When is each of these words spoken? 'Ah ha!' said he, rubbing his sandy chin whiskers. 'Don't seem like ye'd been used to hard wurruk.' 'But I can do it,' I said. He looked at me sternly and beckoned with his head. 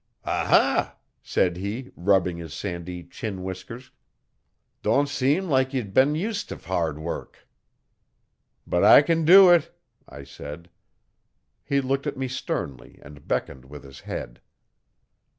'Ah 0.25 0.47
ha!' 0.47 0.97
said 1.21 1.57
he, 1.57 1.91
rubbing 1.95 2.37
his 2.37 2.55
sandy 2.55 3.03
chin 3.03 3.43
whiskers. 3.43 3.91
'Don't 4.81 5.07
seem 5.07 5.47
like 5.47 5.75
ye'd 5.75 5.93
been 5.93 6.15
used 6.15 6.49
to 6.49 6.57
hard 6.57 6.97
wurruk.' 6.97 7.45
'But 8.65 8.83
I 8.83 9.03
can 9.03 9.25
do 9.25 9.51
it,' 9.51 9.71
I 10.09 10.23
said. 10.23 10.71
He 11.63 11.81
looked 11.81 12.07
at 12.07 12.17
me 12.17 12.27
sternly 12.27 12.97
and 13.03 13.27
beckoned 13.27 13.65
with 13.65 13.83
his 13.83 13.99
head. 13.99 14.41